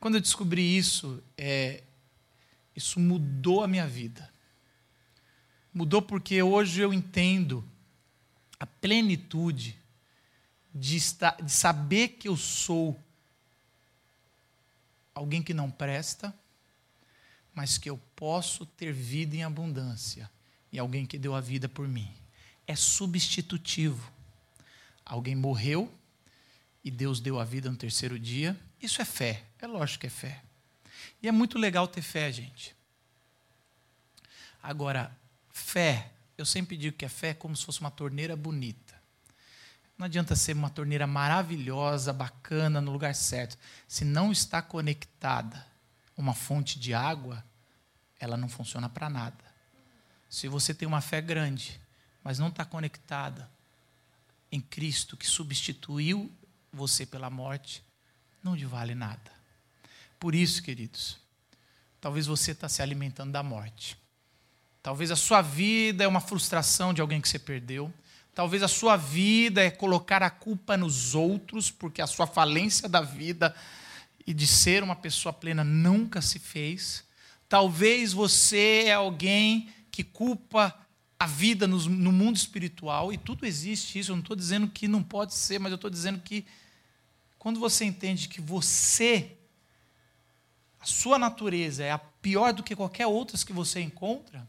Quando 0.00 0.16
eu 0.16 0.20
descobri 0.20 0.76
isso, 0.76 1.22
é, 1.36 1.84
isso 2.74 2.98
mudou 2.98 3.62
a 3.62 3.68
minha 3.68 3.86
vida. 3.86 4.30
Mudou 5.72 6.02
porque 6.02 6.42
hoje 6.42 6.80
eu 6.80 6.92
entendo 6.92 7.66
a 8.58 8.66
plenitude 8.66 9.78
de, 10.74 10.96
estar, 10.96 11.36
de 11.42 11.50
saber 11.50 12.08
que 12.08 12.28
eu 12.28 12.36
sou 12.36 12.98
alguém 15.14 15.42
que 15.42 15.54
não 15.54 15.70
presta, 15.70 16.34
mas 17.54 17.78
que 17.78 17.90
eu 17.90 17.98
posso 18.16 18.64
ter 18.64 18.92
vida 18.92 19.36
em 19.36 19.44
abundância 19.44 20.30
e 20.70 20.78
alguém 20.78 21.04
que 21.04 21.18
deu 21.18 21.34
a 21.34 21.40
vida 21.40 21.68
por 21.68 21.86
mim. 21.86 22.10
É 22.66 22.74
substitutivo. 22.74 24.10
Alguém 25.04 25.34
morreu 25.34 25.92
e 26.82 26.90
Deus 26.90 27.20
deu 27.20 27.38
a 27.38 27.44
vida 27.44 27.70
no 27.70 27.76
terceiro 27.76 28.18
dia. 28.18 28.58
Isso 28.80 29.02
é 29.02 29.04
fé. 29.04 29.42
É 29.58 29.66
lógico 29.66 30.00
que 30.00 30.06
é 30.06 30.10
fé. 30.10 30.42
E 31.22 31.28
é 31.28 31.32
muito 31.32 31.58
legal 31.58 31.86
ter 31.86 32.02
fé, 32.02 32.32
gente. 32.32 32.74
Agora, 34.62 35.14
fé, 35.50 36.10
eu 36.38 36.46
sempre 36.46 36.76
digo 36.76 36.96
que 36.96 37.04
a 37.04 37.10
fé 37.10 37.30
é 37.30 37.34
como 37.34 37.54
se 37.54 37.64
fosse 37.64 37.80
uma 37.80 37.90
torneira 37.90 38.34
bonita. 38.34 38.94
Não 39.98 40.06
adianta 40.06 40.34
ser 40.34 40.54
uma 40.54 40.70
torneira 40.70 41.06
maravilhosa, 41.06 42.12
bacana, 42.12 42.80
no 42.80 42.90
lugar 42.90 43.14
certo. 43.14 43.58
Se 43.86 44.04
não 44.04 44.32
está 44.32 44.62
conectada 44.62 45.71
uma 46.22 46.34
fonte 46.34 46.78
de 46.78 46.94
água, 46.94 47.44
ela 48.18 48.36
não 48.36 48.48
funciona 48.48 48.88
para 48.88 49.10
nada. 49.10 49.44
Se 50.30 50.46
você 50.46 50.72
tem 50.72 50.86
uma 50.86 51.00
fé 51.00 51.20
grande, 51.20 51.80
mas 52.22 52.38
não 52.38 52.46
está 52.46 52.64
conectada 52.64 53.50
em 54.50 54.60
Cristo, 54.60 55.16
que 55.16 55.26
substituiu 55.26 56.32
você 56.72 57.04
pela 57.04 57.28
morte, 57.28 57.82
não 58.40 58.54
lhe 58.54 58.64
vale 58.64 58.94
nada. 58.94 59.32
Por 60.20 60.32
isso, 60.32 60.62
queridos, 60.62 61.18
talvez 62.00 62.26
você 62.26 62.52
está 62.52 62.68
se 62.68 62.80
alimentando 62.80 63.32
da 63.32 63.42
morte. 63.42 63.98
Talvez 64.80 65.10
a 65.10 65.16
sua 65.16 65.42
vida 65.42 66.04
é 66.04 66.06
uma 66.06 66.20
frustração 66.20 66.94
de 66.94 67.00
alguém 67.00 67.20
que 67.20 67.28
você 67.28 67.38
perdeu. 67.38 67.92
Talvez 68.32 68.62
a 68.62 68.68
sua 68.68 68.96
vida 68.96 69.60
é 69.60 69.70
colocar 69.70 70.22
a 70.22 70.30
culpa 70.30 70.76
nos 70.76 71.16
outros, 71.16 71.68
porque 71.68 72.00
a 72.00 72.06
sua 72.06 72.28
falência 72.28 72.88
da 72.88 73.00
vida 73.00 73.54
e 74.26 74.32
de 74.32 74.46
ser 74.46 74.82
uma 74.82 74.96
pessoa 74.96 75.32
plena 75.32 75.64
nunca 75.64 76.20
se 76.22 76.38
fez. 76.38 77.04
Talvez 77.48 78.12
você 78.12 78.84
é 78.86 78.92
alguém 78.92 79.72
que 79.90 80.02
culpa 80.02 80.76
a 81.18 81.26
vida 81.26 81.66
no, 81.66 81.78
no 81.88 82.10
mundo 82.10 82.36
espiritual, 82.36 83.12
e 83.12 83.18
tudo 83.18 83.46
existe 83.46 83.98
isso. 83.98 84.10
Eu 84.10 84.16
não 84.16 84.22
estou 84.22 84.36
dizendo 84.36 84.68
que 84.68 84.88
não 84.88 85.02
pode 85.02 85.34
ser, 85.34 85.60
mas 85.60 85.70
eu 85.70 85.76
estou 85.76 85.90
dizendo 85.90 86.20
que 86.20 86.44
quando 87.38 87.60
você 87.60 87.84
entende 87.84 88.28
que 88.28 88.40
você, 88.40 89.36
a 90.80 90.86
sua 90.86 91.18
natureza 91.18 91.84
é 91.84 91.90
a 91.90 91.98
pior 91.98 92.52
do 92.52 92.62
que 92.62 92.74
qualquer 92.74 93.06
outra 93.06 93.38
que 93.44 93.52
você 93.52 93.80
encontra, 93.80 94.48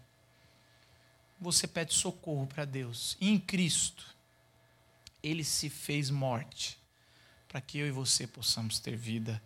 você 1.39 1.68
pede 1.68 1.94
socorro 1.94 2.48
para 2.48 2.65
Deus. 2.65 3.18
E 3.20 3.30
em 3.30 3.39
Cristo, 3.39 4.06
Ele 5.22 5.44
se 5.44 5.70
fez 5.70 6.10
morte 6.10 6.77
para 7.48 7.62
que 7.62 7.77
eu 7.77 7.88
e 7.88 7.92
você 7.92 8.25
possamos 8.25 8.80
ter 8.80 8.96
vida 8.96 9.42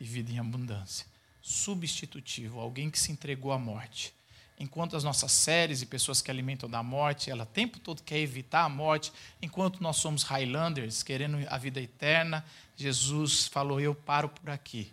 e 0.00 0.04
vida 0.04 0.32
em 0.32 0.38
abundância. 0.38 1.06
Substitutivo, 1.40 2.60
alguém 2.60 2.90
que 2.90 2.98
se 2.98 3.12
entregou 3.12 3.52
à 3.52 3.58
morte. 3.58 4.14
Enquanto 4.60 4.96
as 4.96 5.04
nossas 5.04 5.30
séries 5.30 5.82
e 5.82 5.86
pessoas 5.86 6.20
que 6.20 6.30
alimentam 6.30 6.68
da 6.68 6.82
morte, 6.82 7.30
ela 7.30 7.44
o 7.44 7.46
tempo 7.46 7.78
todo 7.78 8.02
quer 8.02 8.18
evitar 8.18 8.64
a 8.64 8.68
morte, 8.68 9.12
enquanto 9.40 9.80
nós 9.80 9.96
somos 9.96 10.24
Highlanders, 10.24 11.02
querendo 11.04 11.38
a 11.48 11.56
vida 11.56 11.80
eterna, 11.80 12.44
Jesus 12.76 13.46
falou: 13.46 13.80
Eu 13.80 13.94
paro 13.94 14.28
por 14.28 14.50
aqui, 14.50 14.92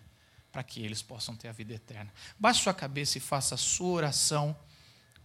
para 0.52 0.62
que 0.64 0.82
eles 0.82 1.02
possam 1.02 1.36
ter 1.36 1.48
a 1.48 1.52
vida 1.52 1.74
eterna. 1.74 2.14
Baixe 2.40 2.62
sua 2.62 2.76
cabeça 2.76 3.18
e 3.18 3.22
faça 3.22 3.56
a 3.56 3.58
sua 3.58 3.94
oração, 3.94 4.56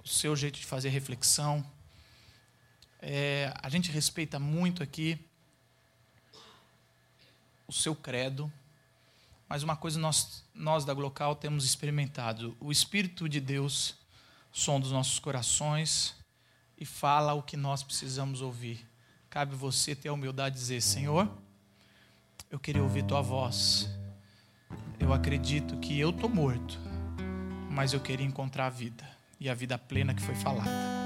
o 0.03 0.09
seu 0.09 0.35
jeito 0.35 0.59
de 0.59 0.65
fazer 0.65 0.89
reflexão. 0.89 1.65
É, 2.99 3.53
a 3.63 3.69
gente 3.69 3.91
respeita 3.91 4.39
muito 4.39 4.83
aqui 4.83 5.19
o 7.67 7.73
seu 7.73 7.95
credo, 7.95 8.51
mas 9.51 9.65
uma 9.65 9.75
coisa 9.75 9.99
nós, 9.99 10.45
nós 10.55 10.85
da 10.85 10.95
Glocal 10.95 11.35
temos 11.35 11.65
experimentado: 11.65 12.57
o 12.61 12.71
Espírito 12.71 13.29
de 13.29 13.41
Deus 13.41 13.97
som 14.53 14.79
dos 14.79 14.93
nossos 14.93 15.19
corações 15.19 16.15
e 16.79 16.85
fala 16.85 17.35
o 17.35 17.43
que 17.43 17.57
nós 17.57 17.83
precisamos 17.83 18.41
ouvir. 18.41 18.89
Cabe 19.29 19.57
você 19.57 19.97
ter 19.97 20.09
a 20.09 20.13
humildade 20.13 20.55
de 20.55 20.61
dizer: 20.61 20.81
Senhor, 20.81 21.29
eu 22.49 22.61
queria 22.61 22.83
ouvir 22.83 23.03
tua 23.03 23.21
voz. 23.21 23.91
Eu 25.01 25.13
acredito 25.13 25.77
que 25.79 25.99
eu 25.99 26.11
estou 26.11 26.29
morto, 26.29 26.79
mas 27.69 27.93
eu 27.93 27.99
queria 27.99 28.27
encontrar 28.27 28.67
a 28.67 28.71
vida 28.71 29.05
e 29.41 29.49
a 29.49 29.55
vida 29.55 29.77
plena 29.77 30.15
que 30.15 30.23
foi 30.23 30.37
falada. 30.37 31.00